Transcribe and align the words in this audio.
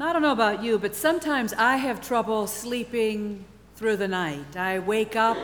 I 0.00 0.12
don't 0.12 0.22
know 0.22 0.30
about 0.30 0.62
you, 0.62 0.78
but 0.78 0.94
sometimes 0.94 1.52
I 1.54 1.74
have 1.74 2.00
trouble 2.00 2.46
sleeping 2.46 3.44
through 3.74 3.96
the 3.96 4.06
night. 4.06 4.56
I 4.56 4.78
wake 4.78 5.16
up 5.16 5.36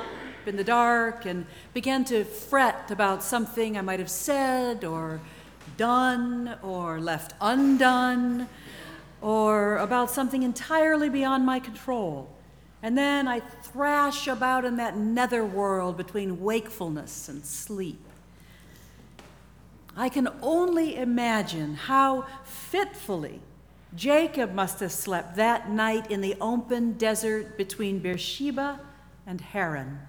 in 0.46 0.54
the 0.54 0.62
dark 0.62 1.26
and 1.26 1.44
begin 1.72 2.04
to 2.04 2.22
fret 2.22 2.88
about 2.92 3.24
something 3.24 3.76
I 3.76 3.80
might 3.80 3.98
have 3.98 4.10
said 4.10 4.84
or 4.84 5.20
done 5.76 6.56
or 6.62 7.00
left 7.00 7.34
undone 7.40 8.48
or 9.20 9.78
about 9.78 10.12
something 10.12 10.44
entirely 10.44 11.08
beyond 11.08 11.44
my 11.44 11.58
control. 11.58 12.30
And 12.80 12.96
then 12.96 13.26
I 13.26 13.40
thrash 13.40 14.28
about 14.28 14.64
in 14.64 14.76
that 14.76 14.96
netherworld 14.96 15.96
between 15.96 16.40
wakefulness 16.40 17.28
and 17.28 17.44
sleep. 17.44 18.04
I 19.96 20.08
can 20.08 20.28
only 20.42 20.94
imagine 20.94 21.74
how 21.74 22.26
fitfully 22.44 23.40
Jacob 23.96 24.52
must 24.54 24.80
have 24.80 24.92
slept 24.92 25.36
that 25.36 25.70
night 25.70 26.10
in 26.10 26.20
the 26.20 26.36
open 26.40 26.92
desert 26.94 27.56
between 27.56 28.00
Beersheba 28.00 28.80
and 29.26 29.40
Haran. 29.40 30.00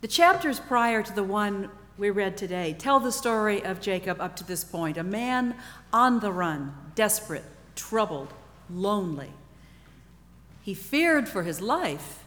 The 0.00 0.08
chapters 0.08 0.58
prior 0.58 1.02
to 1.02 1.12
the 1.12 1.22
one 1.22 1.70
we 1.96 2.10
read 2.10 2.36
today 2.36 2.74
tell 2.76 2.98
the 2.98 3.12
story 3.12 3.64
of 3.64 3.80
Jacob 3.80 4.20
up 4.20 4.34
to 4.36 4.44
this 4.44 4.64
point 4.64 4.96
a 4.96 5.04
man 5.04 5.54
on 5.92 6.18
the 6.20 6.32
run, 6.32 6.74
desperate, 6.94 7.44
troubled, 7.76 8.32
lonely. 8.68 9.30
He 10.62 10.74
feared 10.74 11.28
for 11.28 11.44
his 11.44 11.60
life 11.60 12.24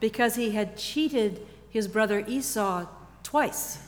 because 0.00 0.34
he 0.34 0.50
had 0.50 0.76
cheated 0.76 1.46
his 1.70 1.88
brother 1.88 2.24
Esau 2.26 2.86
twice. 3.22 3.78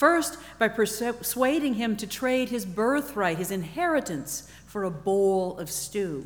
First, 0.00 0.38
by 0.58 0.68
persuading 0.68 1.74
him 1.74 1.94
to 1.98 2.06
trade 2.06 2.48
his 2.48 2.64
birthright, 2.64 3.36
his 3.36 3.50
inheritance, 3.50 4.50
for 4.64 4.82
a 4.82 4.90
bowl 4.90 5.58
of 5.58 5.70
stew. 5.70 6.24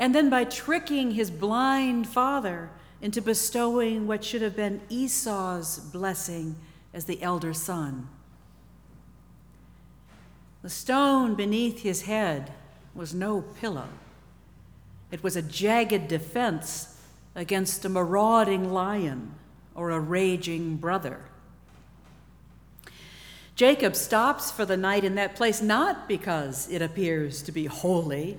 And 0.00 0.12
then 0.12 0.28
by 0.28 0.42
tricking 0.42 1.12
his 1.12 1.30
blind 1.30 2.08
father 2.08 2.70
into 3.00 3.22
bestowing 3.22 4.08
what 4.08 4.24
should 4.24 4.42
have 4.42 4.56
been 4.56 4.80
Esau's 4.88 5.78
blessing 5.78 6.56
as 6.92 7.04
the 7.04 7.22
elder 7.22 7.54
son. 7.54 8.08
The 10.62 10.68
stone 10.68 11.36
beneath 11.36 11.82
his 11.82 12.02
head 12.02 12.52
was 12.96 13.14
no 13.14 13.42
pillow, 13.42 13.90
it 15.12 15.22
was 15.22 15.36
a 15.36 15.42
jagged 15.42 16.08
defense 16.08 17.00
against 17.36 17.84
a 17.84 17.88
marauding 17.88 18.72
lion 18.72 19.36
or 19.76 19.92
a 19.92 20.00
raging 20.00 20.78
brother. 20.78 21.20
Jacob 23.56 23.96
stops 23.96 24.50
for 24.50 24.66
the 24.66 24.76
night 24.76 25.02
in 25.02 25.14
that 25.14 25.34
place 25.34 25.62
not 25.62 26.06
because 26.06 26.68
it 26.70 26.82
appears 26.82 27.42
to 27.42 27.50
be 27.50 27.64
holy, 27.64 28.38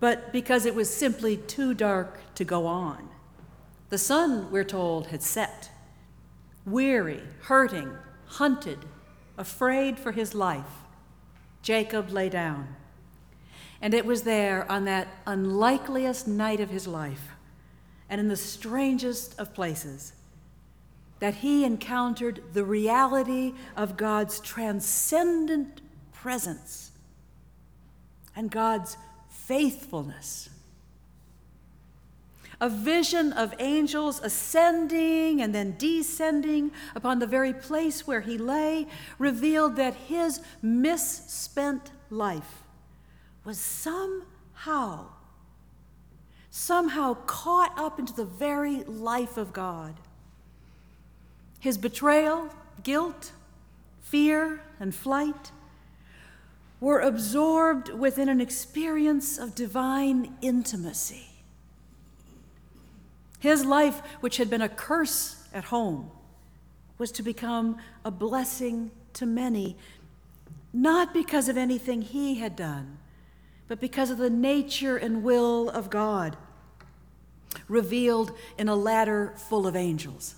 but 0.00 0.32
because 0.32 0.66
it 0.66 0.74
was 0.74 0.92
simply 0.92 1.36
too 1.36 1.72
dark 1.72 2.18
to 2.34 2.44
go 2.44 2.66
on. 2.66 3.08
The 3.88 3.98
sun, 3.98 4.50
we're 4.50 4.64
told, 4.64 5.06
had 5.06 5.22
set. 5.22 5.70
Weary, 6.66 7.22
hurting, 7.42 7.90
hunted, 8.26 8.80
afraid 9.38 9.96
for 9.96 10.10
his 10.10 10.34
life, 10.34 10.82
Jacob 11.62 12.10
lay 12.10 12.28
down. 12.28 12.74
And 13.80 13.94
it 13.94 14.04
was 14.04 14.22
there 14.22 14.70
on 14.70 14.84
that 14.86 15.06
unlikeliest 15.24 16.26
night 16.26 16.58
of 16.58 16.70
his 16.70 16.88
life, 16.88 17.28
and 18.10 18.20
in 18.20 18.26
the 18.26 18.36
strangest 18.36 19.38
of 19.38 19.54
places, 19.54 20.14
that 21.20 21.36
he 21.36 21.64
encountered 21.64 22.42
the 22.52 22.64
reality 22.64 23.54
of 23.76 23.96
God's 23.96 24.40
transcendent 24.40 25.80
presence 26.12 26.92
and 28.36 28.50
God's 28.50 28.96
faithfulness. 29.28 30.50
A 32.60 32.68
vision 32.68 33.32
of 33.32 33.54
angels 33.60 34.20
ascending 34.22 35.40
and 35.40 35.54
then 35.54 35.76
descending 35.78 36.72
upon 36.94 37.20
the 37.20 37.26
very 37.26 37.52
place 37.52 38.06
where 38.06 38.20
he 38.20 38.36
lay 38.36 38.86
revealed 39.18 39.76
that 39.76 39.94
his 39.94 40.40
misspent 40.60 41.92
life 42.10 42.62
was 43.44 43.58
somehow, 43.58 45.06
somehow 46.50 47.14
caught 47.26 47.72
up 47.78 47.98
into 47.98 48.12
the 48.12 48.24
very 48.24 48.82
life 48.84 49.36
of 49.36 49.52
God. 49.52 49.94
His 51.60 51.76
betrayal, 51.76 52.50
guilt, 52.82 53.32
fear, 54.00 54.60
and 54.78 54.94
flight 54.94 55.50
were 56.80 57.00
absorbed 57.00 57.88
within 57.88 58.28
an 58.28 58.40
experience 58.40 59.38
of 59.38 59.54
divine 59.54 60.36
intimacy. 60.40 61.28
His 63.40 63.64
life, 63.64 64.00
which 64.20 64.36
had 64.36 64.48
been 64.48 64.62
a 64.62 64.68
curse 64.68 65.48
at 65.52 65.64
home, 65.64 66.10
was 66.98 67.12
to 67.12 67.22
become 67.22 67.78
a 68.04 68.10
blessing 68.10 68.90
to 69.14 69.26
many, 69.26 69.76
not 70.72 71.12
because 71.12 71.48
of 71.48 71.56
anything 71.56 72.02
he 72.02 72.36
had 72.36 72.54
done, 72.56 72.98
but 73.66 73.80
because 73.80 74.10
of 74.10 74.18
the 74.18 74.30
nature 74.30 74.96
and 74.96 75.22
will 75.22 75.68
of 75.70 75.90
God, 75.90 76.36
revealed 77.68 78.32
in 78.56 78.68
a 78.68 78.74
ladder 78.76 79.34
full 79.36 79.66
of 79.66 79.76
angels. 79.76 80.34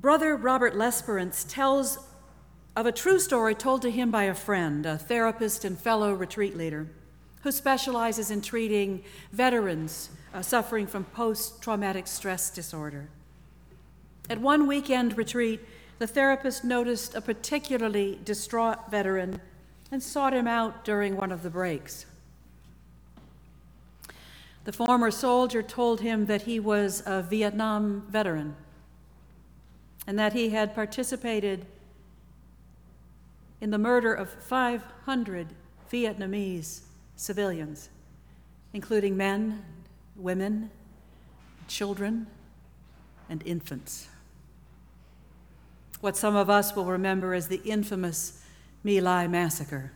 Brother 0.00 0.34
Robert 0.34 0.74
Lesperance 0.74 1.44
tells 1.46 1.98
of 2.74 2.86
a 2.86 2.92
true 2.92 3.18
story 3.18 3.54
told 3.54 3.82
to 3.82 3.90
him 3.90 4.10
by 4.10 4.24
a 4.24 4.34
friend, 4.34 4.86
a 4.86 4.96
therapist 4.96 5.62
and 5.62 5.78
fellow 5.78 6.14
retreat 6.14 6.56
leader, 6.56 6.86
who 7.42 7.52
specializes 7.52 8.30
in 8.30 8.40
treating 8.40 9.04
veterans 9.30 10.08
uh, 10.32 10.40
suffering 10.40 10.86
from 10.86 11.04
post 11.04 11.60
traumatic 11.60 12.06
stress 12.06 12.48
disorder. 12.48 13.10
At 14.30 14.40
one 14.40 14.66
weekend 14.66 15.18
retreat, 15.18 15.60
the 15.98 16.06
therapist 16.06 16.64
noticed 16.64 17.14
a 17.14 17.20
particularly 17.20 18.18
distraught 18.24 18.90
veteran 18.90 19.38
and 19.92 20.02
sought 20.02 20.32
him 20.32 20.46
out 20.46 20.82
during 20.82 21.14
one 21.14 21.30
of 21.30 21.42
the 21.42 21.50
breaks. 21.50 22.06
The 24.64 24.72
former 24.72 25.10
soldier 25.10 25.62
told 25.62 26.00
him 26.00 26.24
that 26.24 26.42
he 26.42 26.58
was 26.58 27.02
a 27.04 27.20
Vietnam 27.20 28.06
veteran 28.08 28.56
and 30.06 30.18
that 30.18 30.32
he 30.32 30.50
had 30.50 30.74
participated 30.74 31.66
in 33.60 33.70
the 33.70 33.78
murder 33.78 34.12
of 34.12 34.30
500 34.30 35.48
Vietnamese 35.92 36.80
civilians, 37.16 37.90
including 38.72 39.16
men, 39.16 39.62
women, 40.16 40.70
children, 41.68 42.26
and 43.28 43.42
infants. 43.46 44.08
What 46.00 46.16
some 46.16 46.34
of 46.34 46.48
us 46.48 46.74
will 46.74 46.86
remember 46.86 47.34
as 47.34 47.48
the 47.48 47.60
infamous 47.64 48.42
My 48.82 48.98
Lai 49.00 49.26
massacre. 49.26 49.92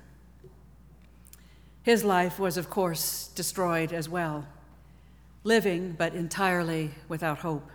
His 1.82 2.04
life 2.04 2.38
was, 2.38 2.56
of 2.56 2.70
course, 2.70 3.28
destroyed 3.34 3.92
as 3.92 4.08
well, 4.08 4.46
living 5.42 5.94
but 5.96 6.14
entirely 6.14 6.92
without 7.08 7.38
hope. 7.38 7.70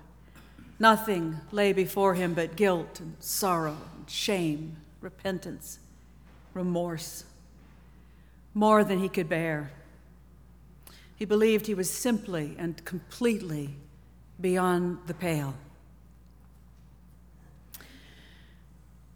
Nothing 0.79 1.41
lay 1.51 1.73
before 1.73 2.13
him 2.13 2.33
but 2.33 2.55
guilt 2.55 3.01
and 3.01 3.15
sorrow 3.19 3.77
and 3.97 4.09
shame, 4.09 4.77
repentance, 5.01 5.79
remorse, 6.53 7.25
more 8.53 8.85
than 8.85 8.99
he 8.99 9.09
could 9.09 9.27
bear. 9.27 9.71
He 11.17 11.25
believed 11.25 11.67
he 11.67 11.73
was 11.73 11.89
simply 11.89 12.55
and 12.57 12.83
completely 12.85 13.75
beyond 14.39 14.99
the 15.05 15.13
pale. 15.13 15.53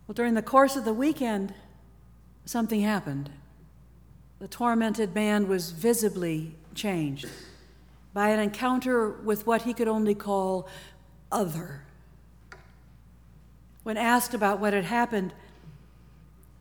Well, 0.06 0.14
during 0.14 0.34
the 0.34 0.42
course 0.42 0.76
of 0.76 0.84
the 0.84 0.94
weekend, 0.94 1.54
something 2.44 2.82
happened. 2.82 3.30
The 4.40 4.50
tormented 4.50 5.16
man 5.16 5.48
was 5.48 5.72
visibly 5.72 6.56
changed 6.76 7.30
by 8.14 8.30
an 8.30 8.40
encounter 8.40 9.10
with 9.10 9.48
what 9.48 9.62
he 9.62 9.74
could 9.74 9.88
only 9.88 10.14
call 10.14 10.68
other. 11.34 11.82
When 13.84 13.98
asked 13.98 14.34
about 14.34 14.60
what 14.60 14.72
had 14.72 14.86
happened, 14.86 15.34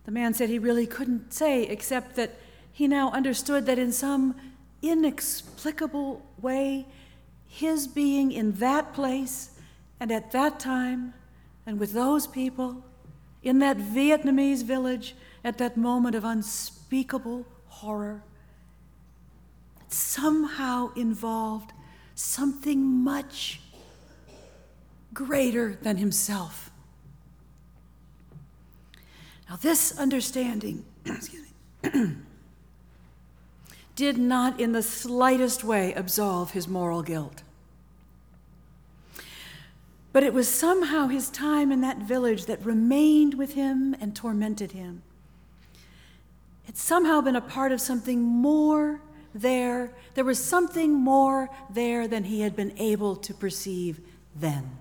the 0.05 0.11
man 0.11 0.35
said 0.35 0.49
he 0.49 0.59
really 0.59 0.87
couldn't 0.87 1.33
say, 1.33 1.63
except 1.65 2.17
that 2.17 2.41
he 2.73 2.89
now 2.89 3.13
understood 3.13 3.67
that 3.67 3.79
in 3.79 3.93
some 3.93 4.35
inexplicable 4.81 6.27
way, 6.41 6.87
his 7.47 7.87
being 7.87 8.33
in 8.33 8.53
that 8.53 8.93
place 8.95 9.51
and 10.01 10.11
at 10.11 10.33
that 10.33 10.59
time 10.59 11.15
and 11.67 11.79
with 11.79 11.93
those 11.93 12.27
people, 12.27 12.83
in 13.43 13.59
that 13.61 13.77
Vietnamese 13.77 14.65
village, 14.65 15.15
at 15.45 15.59
that 15.59 15.77
moment 15.77 16.15
of 16.15 16.25
unspeakable 16.25 17.45
horror, 17.67 18.23
somehow 19.89 20.93
involved 20.95 21.73
something 22.15 22.83
much 22.83 23.61
greater 25.13 25.79
than 25.83 25.97
himself. 25.99 26.71
Now, 29.49 29.57
this 29.57 29.99
understanding, 29.99 30.85
me, 31.05 31.91
did 33.97 34.17
not 34.17 34.59
in 34.61 34.73
the 34.73 34.83
slightest 34.83 35.63
way 35.63 35.93
absolve 35.93 36.53
his 36.53 36.67
moral 36.67 37.03
guilt. 37.03 37.43
But 40.13 40.23
it 40.23 40.35
was 40.35 40.49
somehow 40.49 41.09
his 41.09 41.31
time 41.31 41.73
in 41.73 41.81
that 41.81 41.99
village 41.99 42.47
that 42.47 42.65
remained 42.65 43.35
with 43.35 43.55
him 43.55 43.95
and 44.01 44.15
tormented 44.15 44.73
him. 44.73 45.03
It's 46.67 46.83
somehow 46.83 47.21
been 47.21 47.37
a 47.37 47.41
part 47.41 47.73
of 47.73 47.81
something 47.81 48.21
more 48.21 49.01
there. 49.35 49.93
There 50.15 50.25
was 50.25 50.43
something 50.43 50.93
more 50.93 51.51
there 51.71 52.07
than 52.07 52.25
he 52.25 52.41
had 52.41 52.55
been 52.55 52.73
able 52.79 53.17
to 53.17 53.35
perceive 53.35 54.01
then. 54.35 54.79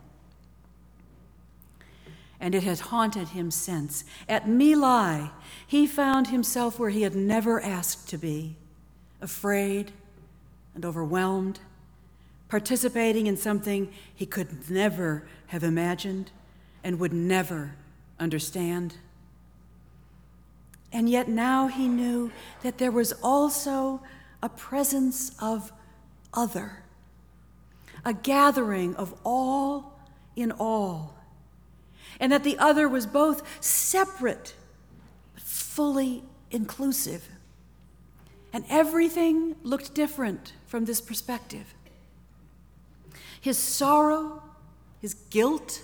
And 2.42 2.54
it 2.54 2.64
has 2.64 2.82
haunted 2.82 3.30
him 3.30 3.52
since. 3.52 4.04
At 4.28 4.50
My 4.50 4.74
Lai, 4.74 5.32
he 5.66 5.88
found 5.88 6.28
himself 6.28 6.78
where 6.78 6.90
he 6.90 7.04
had 7.04 7.16
never 7.16 7.62
asked 7.62 8.10
to 8.10 8.18
be 8.18 8.58
afraid 9.22 9.94
and 10.76 10.84
overwhelmed 10.84 11.62
participating 12.52 13.28
in 13.28 13.38
something 13.38 13.90
he 14.14 14.26
could 14.26 14.70
never 14.70 15.24
have 15.48 15.64
imagined 15.64 16.30
and 16.84 17.00
would 17.00 17.14
never 17.14 17.74
understand. 18.20 18.94
And 20.92 21.10
yet 21.10 21.30
now 21.30 21.68
he 21.68 21.88
knew 21.88 22.30
that 22.62 22.78
there 22.78 22.92
was 22.92 23.14
also 23.24 24.02
a 24.44 24.50
presence 24.50 25.32
of 25.40 25.72
other, 26.34 26.84
a 28.04 28.14
gathering 28.14 28.98
of 28.98 29.18
all 29.24 29.98
in 30.36 30.52
all, 30.52 31.16
and 32.22 32.32
that 32.32 32.44
the 32.44 32.58
other 32.60 32.88
was 32.88 33.08
both 33.08 33.42
separate 33.62 34.54
but 35.34 35.44
fully 35.44 36.24
inclusive. 36.52 37.28
And 38.54 38.64
everything 38.70 39.56
looked 39.64 39.96
different 39.96 40.54
from 40.68 40.86
this 40.86 41.02
perspective. 41.02 41.74
His 43.40 43.58
sorrow, 43.58 44.44
his 45.02 45.16
guilt, 45.16 45.82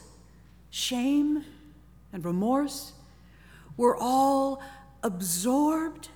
shame, 0.70 1.44
and 2.14 2.24
remorse 2.24 2.94
were 3.76 3.98
all 4.00 4.62
absorbed 5.02 6.10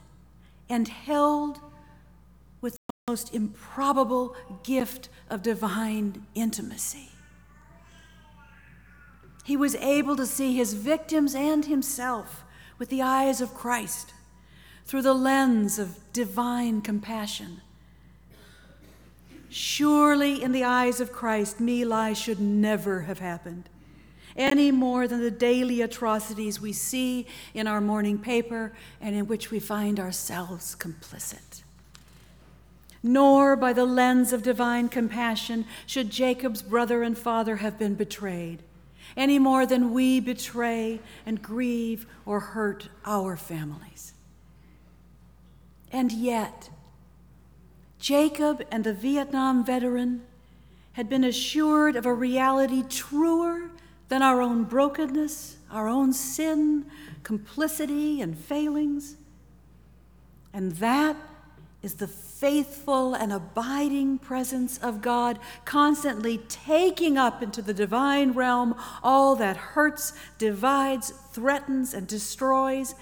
and 0.70 0.88
held 0.88 1.60
with 2.60 2.74
the 2.74 3.12
most 3.12 3.34
improbable 3.34 4.36
gift 4.64 5.10
of 5.30 5.42
divine 5.42 6.28
intimacy. 6.36 7.10
He 9.44 9.58
was 9.58 9.76
able 9.76 10.16
to 10.16 10.26
see 10.26 10.56
his 10.56 10.74
victims 10.74 11.34
and 11.36 11.66
himself 11.66 12.44
with 12.78 12.90
the 12.90 13.02
eyes 13.02 13.42
of 13.42 13.54
Christ 13.54 14.14
through 14.86 15.02
the 15.02 15.14
lens 15.14 15.80
of 15.80 15.98
divine 16.14 16.82
compassion. 16.82 17.62
Surely, 19.50 20.42
in 20.42 20.52
the 20.52 20.64
eyes 20.64 21.02
of 21.02 21.12
Christ, 21.12 21.60
My 21.60 21.84
Lai 21.84 22.14
should 22.14 22.40
never 22.40 23.02
have 23.02 23.20
happened, 23.20 23.68
any 24.38 24.72
more 24.72 25.08
than 25.08 25.22
the 25.22 25.32
daily 25.32 25.82
atrocities 25.82 26.62
we 26.62 26.72
see 26.72 27.28
in 27.54 27.68
our 27.68 27.82
morning 27.82 28.18
paper 28.18 28.72
and 29.02 29.16
in 29.16 29.28
which 29.28 29.52
we 29.52 29.60
find 29.60 30.00
ourselves 30.00 30.76
complicit. 30.76 31.64
Nor 33.04 33.56
by 33.56 33.74
the 33.74 33.86
lens 33.86 34.32
of 34.32 34.44
divine 34.44 34.88
compassion 34.88 35.66
should 35.86 36.12
Jacob's 36.12 36.62
brother 36.62 37.04
and 37.04 37.18
father 37.18 37.58
have 37.58 37.78
been 37.78 37.96
betrayed, 37.96 38.64
any 39.16 39.40
more 39.40 39.66
than 39.66 39.94
we 39.94 40.20
betray 40.20 41.00
and 41.26 41.42
grieve 41.42 42.06
or 42.26 42.40
hurt 42.40 42.90
our 43.06 43.36
families. 43.36 44.14
And 45.92 46.12
yet, 46.12 46.70
Jacob 48.00 48.66
and 48.72 48.84
the 48.84 48.94
Vietnam 48.94 49.66
veteran 49.66 50.24
had 50.94 51.10
been 51.10 51.24
assured 51.24 51.96
of 51.96 52.06
a 52.06 52.14
reality 52.14 52.84
truer 52.88 53.72
than 54.10 54.22
our 54.22 54.42
own 54.42 54.64
brokenness, 54.64 55.58
our 55.70 55.88
own 55.88 56.12
sin, 56.12 56.86
complicity, 57.24 58.22
and 58.22 58.38
failings. 58.38 59.16
And 60.54 60.74
that 60.74 61.16
is 61.82 61.96
the 61.96 62.08
faithful 62.08 63.14
and 63.16 63.34
abiding 63.34 64.20
presence 64.20 64.78
of 64.80 65.02
God, 65.02 65.40
constantly 65.66 66.38
taking 66.48 67.18
up 67.18 67.42
into 67.42 67.62
the 67.62 67.74
divine 67.74 68.34
realm 68.34 68.76
all 69.02 69.36
that 69.36 69.58
hurts, 69.58 70.14
divides, 70.38 71.12
threatens, 71.32 71.94
and 71.94 72.08
destroys, 72.08 72.94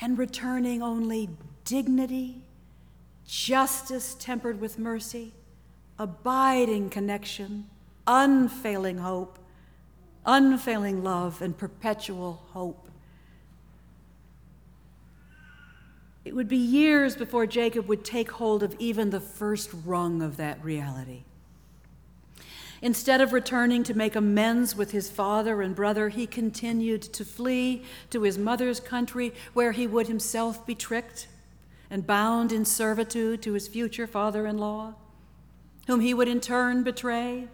and 0.00 0.18
returning 0.18 0.82
only 0.82 1.28
dignity 1.64 2.42
justice 3.26 4.14
tempered 4.18 4.60
with 4.60 4.78
mercy, 4.78 5.32
abiding 5.98 6.88
connection, 6.88 7.66
unfailing 8.06 8.98
hope, 8.98 9.38
unfailing 10.24 11.02
love, 11.02 11.42
and 11.42 11.56
perpetual 11.58 12.44
hope. 12.52 12.85
It 16.26 16.34
would 16.34 16.48
be 16.48 16.56
years 16.56 17.14
before 17.14 17.46
Jacob 17.46 17.86
would 17.86 18.04
take 18.04 18.32
hold 18.32 18.64
of 18.64 18.74
even 18.80 19.10
the 19.10 19.20
first 19.20 19.70
rung 19.84 20.22
of 20.22 20.38
that 20.38 20.62
reality. 20.64 21.22
Instead 22.82 23.20
of 23.20 23.32
returning 23.32 23.84
to 23.84 23.94
make 23.94 24.16
amends 24.16 24.74
with 24.74 24.90
his 24.90 25.08
father 25.08 25.62
and 25.62 25.72
brother, 25.72 26.08
he 26.08 26.26
continued 26.26 27.02
to 27.02 27.24
flee 27.24 27.84
to 28.10 28.22
his 28.22 28.38
mother's 28.38 28.80
country 28.80 29.32
where 29.52 29.70
he 29.70 29.86
would 29.86 30.08
himself 30.08 30.66
be 30.66 30.74
tricked 30.74 31.28
and 31.90 32.08
bound 32.08 32.50
in 32.50 32.64
servitude 32.64 33.40
to 33.42 33.52
his 33.52 33.68
future 33.68 34.08
father 34.08 34.48
in 34.48 34.58
law, 34.58 34.94
whom 35.86 36.00
he 36.00 36.12
would 36.12 36.26
in 36.26 36.40
turn 36.40 36.82
betray, 36.82 37.46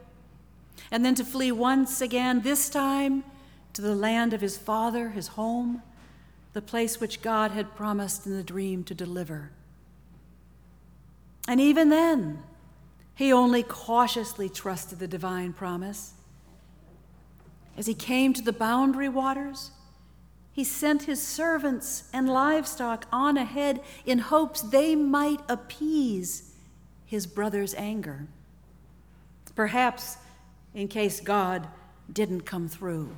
and 0.91 1.05
then 1.05 1.15
to 1.15 1.27
flee 1.27 1.53
once 1.53 2.01
again, 2.01 2.41
this 2.41 2.71
time 2.71 3.23
to 3.75 3.83
the 3.83 3.95
land 3.95 4.33
of 4.33 4.41
his 4.41 4.57
father, 4.57 5.11
his 5.11 5.29
home, 5.29 5.83
the 6.53 6.63
place 6.63 7.01
which 7.01 7.23
God 7.23 7.53
had 7.53 7.75
promised 7.75 8.27
in 8.27 8.37
the 8.37 8.43
dream 8.43 8.85
to 8.85 8.95
deliver. 8.95 9.51
And 11.49 11.61
even 11.61 11.89
then, 11.89 12.43
he 13.15 13.33
only 13.33 13.63
cautiously 13.63 14.49
trusted 14.49 14.99
the 14.99 15.09
divine 15.09 15.53
promise. 15.53 16.13
As 17.77 17.87
he 17.87 17.95
came 17.95 18.33
to 18.35 18.43
the 18.43 18.53
boundary 18.53 19.09
waters, 19.09 19.71
he 20.53 20.65
sent 20.65 21.05
his 21.05 21.27
servants 21.27 22.05
and 22.13 22.29
livestock 22.29 23.07
on 23.11 23.39
ahead 23.39 23.81
in 24.05 24.19
hopes 24.19 24.61
they 24.61 24.95
might 24.95 25.41
appease 25.49 26.53
his 27.07 27.27
brother's 27.27 27.75
anger. 27.75 28.27
Perhaps 29.55 30.17
in 30.75 30.89
case 30.89 31.21
God 31.21 31.69
didn't 32.11 32.43
come 32.43 32.69
through. 32.69 33.11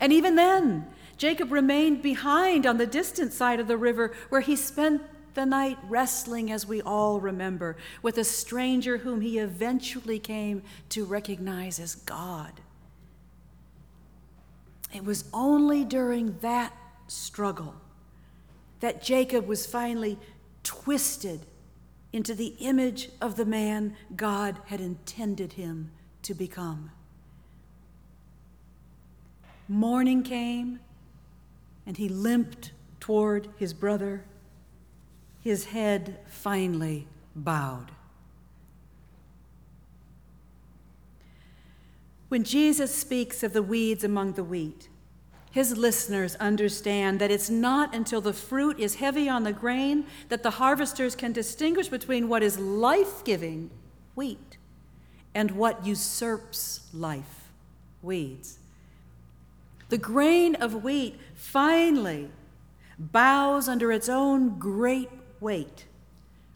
And 0.00 0.12
even 0.12 0.34
then, 0.34 0.86
Jacob 1.16 1.50
remained 1.50 2.02
behind 2.02 2.66
on 2.66 2.76
the 2.76 2.86
distant 2.86 3.32
side 3.32 3.60
of 3.60 3.68
the 3.68 3.76
river 3.76 4.14
where 4.28 4.42
he 4.42 4.56
spent 4.56 5.02
the 5.34 5.46
night 5.46 5.78
wrestling, 5.88 6.50
as 6.50 6.66
we 6.66 6.80
all 6.82 7.20
remember, 7.20 7.76
with 8.02 8.16
a 8.16 8.24
stranger 8.24 8.98
whom 8.98 9.20
he 9.20 9.38
eventually 9.38 10.18
came 10.18 10.62
to 10.88 11.04
recognize 11.04 11.78
as 11.78 11.94
God. 11.94 12.60
It 14.94 15.04
was 15.04 15.24
only 15.32 15.84
during 15.84 16.38
that 16.38 16.72
struggle 17.06 17.74
that 18.80 19.02
Jacob 19.02 19.46
was 19.46 19.66
finally 19.66 20.18
twisted 20.62 21.46
into 22.12 22.34
the 22.34 22.54
image 22.60 23.10
of 23.20 23.36
the 23.36 23.44
man 23.44 23.94
God 24.16 24.58
had 24.66 24.80
intended 24.80 25.54
him 25.54 25.90
to 26.22 26.34
become. 26.34 26.90
Morning 29.68 30.22
came, 30.22 30.80
and 31.86 31.96
he 31.96 32.08
limped 32.08 32.72
toward 33.00 33.48
his 33.56 33.72
brother, 33.72 34.24
his 35.40 35.66
head 35.66 36.18
finally 36.26 37.06
bowed. 37.34 37.92
When 42.28 42.42
Jesus 42.42 42.92
speaks 42.92 43.42
of 43.44 43.52
the 43.52 43.62
weeds 43.62 44.02
among 44.02 44.32
the 44.32 44.42
wheat, 44.42 44.88
his 45.52 45.76
listeners 45.76 46.34
understand 46.36 47.20
that 47.20 47.30
it's 47.30 47.48
not 47.48 47.94
until 47.94 48.20
the 48.20 48.32
fruit 48.32 48.78
is 48.78 48.96
heavy 48.96 49.28
on 49.28 49.44
the 49.44 49.52
grain 49.52 50.04
that 50.28 50.42
the 50.42 50.50
harvesters 50.50 51.14
can 51.14 51.32
distinguish 51.32 51.88
between 51.88 52.28
what 52.28 52.42
is 52.42 52.58
life 52.58 53.24
giving, 53.24 53.70
wheat, 54.14 54.58
and 55.34 55.52
what 55.52 55.86
usurps 55.86 56.88
life, 56.92 57.50
weeds. 58.02 58.58
The 59.88 59.98
grain 59.98 60.54
of 60.56 60.82
wheat 60.82 61.18
finally 61.34 62.30
bows 62.98 63.68
under 63.68 63.92
its 63.92 64.08
own 64.08 64.58
great 64.58 65.10
weight, 65.40 65.84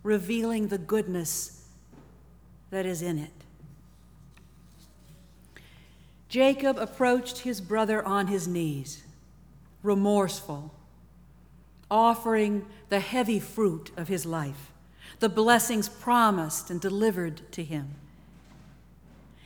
revealing 0.02 0.68
the 0.68 0.78
goodness 0.78 1.64
that 2.70 2.87
is 2.87 3.02
in 3.02 3.18
it. 3.18 3.30
Jacob 6.28 6.78
approached 6.78 7.38
his 7.38 7.60
brother 7.60 8.04
on 8.04 8.28
his 8.28 8.46
knees. 8.46 9.02
remorseful, 9.82 10.75
offering 11.90 12.66
the 12.90 13.00
heavy 13.00 13.40
fruit 13.40 13.90
of 13.96 14.08
his 14.08 14.26
life, 14.26 14.70
the 15.20 15.28
blessings 15.28 15.88
promised 15.88 16.70
and 16.70 16.80
delivered 16.80 17.50
to 17.52 17.64
him. 17.64 17.94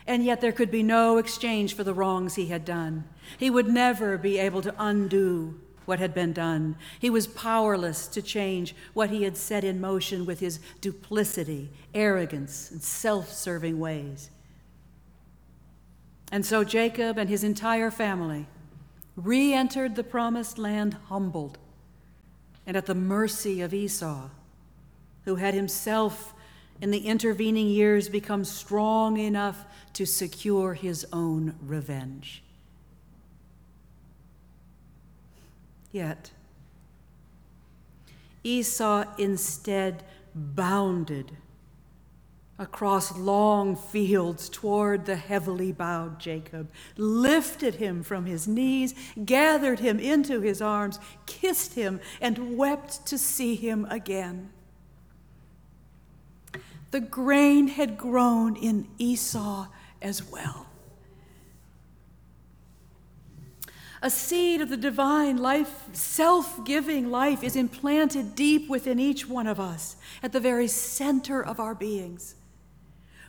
And 0.07 0.25
yet 0.25 0.41
there 0.41 0.53
could 0.53 0.71
be 0.71 0.83
no 0.83 1.19
exchange 1.19 1.75
for 1.75 1.85
the 1.85 1.95
wrongs 1.95 2.35
he 2.35 2.47
had 2.47 2.65
done. 2.65 3.05
He 3.39 3.51
would 3.51 3.69
never 3.69 4.19
be 4.19 4.39
able 4.39 4.61
to 4.63 4.75
undo 4.79 5.61
what 5.87 5.99
had 5.99 6.15
been 6.15 6.33
done. 6.33 6.77
He 6.99 7.11
was 7.11 7.27
powerless 7.27 8.07
to 8.09 8.23
change 8.23 8.75
what 8.93 9.11
he 9.11 9.23
had 9.23 9.37
set 9.37 9.65
in 9.65 9.81
motion 9.81 10.27
with 10.27 10.41
his 10.41 10.61
duplicity, 10.81 11.71
arrogance, 11.95 12.71
and 12.71 12.83
self 12.83 13.33
serving 13.33 13.79
ways. 13.79 14.31
And 16.33 16.45
so 16.45 16.65
Jacob 16.65 17.19
and 17.19 17.29
his 17.29 17.45
entire 17.45 17.91
family 17.91 18.47
re 19.17 19.53
entered 19.53 19.95
the 19.95 20.05
promised 20.05 20.59
land 20.59 20.95
humbled 21.09 21.59
and 22.67 22.77
at 22.77 22.87
the 22.87 22.95
mercy 22.95 23.61
of 23.61 23.75
Esau, 23.75 24.31
who 25.25 25.37
had 25.37 25.55
himself 25.55 26.35
in 26.81 26.91
the 26.91 27.07
intervening 27.07 27.69
years 27.69 28.09
become 28.09 28.45
strong 28.45 29.19
enough 29.19 29.65
to 29.95 30.05
secure 30.05 30.75
his 30.75 31.07
own 31.13 31.55
revenge. 31.61 32.43
Yet, 35.93 36.33
Esau 38.43 39.05
instead 39.17 40.03
bounded 40.35 41.31
across 42.59 43.17
long 43.17 43.75
fields 43.75 44.49
toward 44.49 45.07
the 45.07 45.17
heavily 45.17 45.73
bowed 45.73 46.21
Jacob, 46.21 46.71
lifted 46.97 47.77
him 47.77 48.03
from 48.03 48.27
his 48.27 48.47
knees, 48.47 48.95
gathered 49.25 49.81
him 49.81 49.99
into 49.99 50.41
his 50.41 50.63
arms, 50.63 50.99
kissed 51.27 51.75
him, 51.75 52.01
and 52.21 52.57
wept 52.57 53.07
to 53.07 53.19
see 53.19 53.55
him 53.55 53.87
again. 53.91 54.51
The 56.95 57.01
grain 57.01 57.67
had 57.67 57.99
grown 57.99 58.55
in 58.55 58.87
Esau 58.99 59.67
as 60.01 60.31
well. 60.31 60.69
A 64.01 64.09
seed 64.09 64.61
of 64.61 64.69
the 64.69 64.77
divine 64.77 65.39
life, 65.39 65.89
self 65.93 66.65
giving 66.65 67.11
life, 67.11 67.43
is 67.43 67.57
implanted 67.57 68.37
deep 68.37 68.69
within 68.69 69.01
each 69.01 69.29
one 69.29 69.49
of 69.49 69.59
us, 69.59 69.97
at 70.23 70.31
the 70.31 70.39
very 70.39 70.69
center 70.69 71.45
of 71.45 71.59
our 71.59 71.75
beings. 71.75 72.37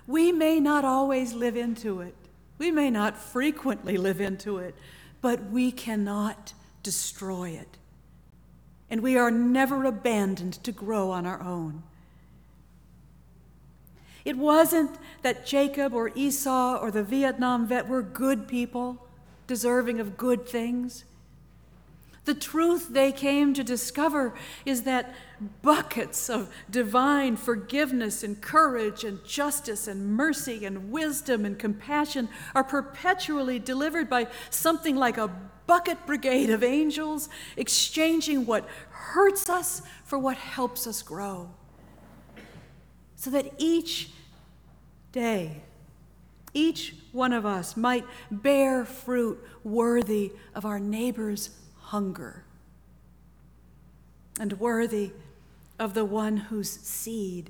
We 0.05 0.31
may 0.31 0.60
not 0.60 0.86
always 0.86 1.34
live 1.34 1.57
into 1.57 2.01
it, 2.01 2.13
we 2.60 2.69
may 2.69 2.91
not 2.91 3.17
frequently 3.17 3.98
live 3.98 4.22
into 4.22 4.60
it, 4.60 4.75
but 5.22 5.43
we 5.50 5.72
cannot 5.72 6.53
destroy 6.84 7.50
it. 7.50 7.79
And 8.91 9.01
we 9.01 9.17
are 9.17 9.31
never 9.31 9.86
abandoned 9.86 10.63
to 10.65 10.72
grow 10.72 11.10
on 11.10 11.25
our 11.25 11.41
own. 11.41 11.81
It 14.25 14.38
wasn't 14.38 14.98
that 15.22 15.46
Jacob 15.46 15.94
or 15.94 16.12
Esau 16.15 16.79
or 16.82 16.89
the 16.89 17.03
Vietnam 17.03 17.67
vet 17.67 17.88
were 17.88 18.01
good 18.01 18.48
people, 18.48 19.08
deserving 19.48 20.00
of 20.00 20.17
good 20.17 20.48
things. 20.48 21.05
The 22.25 22.34
truth 22.34 22.89
they 22.89 23.12
came 23.12 23.53
to 23.53 23.63
discover 23.63 24.34
is 24.65 24.82
that 24.82 25.13
buckets 25.62 26.27
of 26.27 26.50
divine 26.72 27.36
forgiveness 27.36 28.24
and 28.24 28.41
courage 28.41 29.03
and 29.03 29.24
justice 29.24 29.88
and 29.88 30.08
mercy 30.08 30.65
and 30.65 30.91
wisdom 30.91 31.46
and 31.46 31.58
compassion 31.60 32.27
are 32.55 32.63
perpetually 32.63 33.60
delivered 33.60 34.10
by 34.10 34.27
something 34.50 34.96
like 34.96 35.20
a 35.20 35.29
bucket 35.67 36.03
brigade 36.08 36.50
of 36.50 36.63
angels 36.63 37.29
exchanging 37.58 38.48
what 38.48 38.67
hurts 38.89 39.48
us 39.48 39.84
for 40.03 40.17
what 40.17 40.38
helps 40.38 40.88
us 40.88 41.03
grow. 41.03 41.51
So 43.15 43.29
that 43.29 43.53
each 43.60 44.10
day, 45.15 45.62
each 46.53 46.93
one 47.13 47.31
of 47.31 47.45
us 47.45 47.77
might 47.77 48.05
bear 48.29 48.84
fruit 48.84 49.41
worthy 49.63 50.34
of 50.53 50.65
our 50.65 50.77
neighbor's 50.77 51.51
hunger 51.79 52.43
and 54.38 54.60
worthy 54.60 55.13
of 55.79 55.93
the 55.93 56.03
one 56.03 56.36
whose 56.38 56.69
seed 56.69 57.50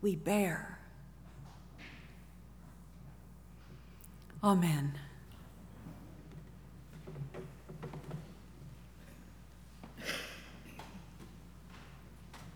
we 0.00 0.14
bear. 0.14 0.78
Amen. 4.42 4.98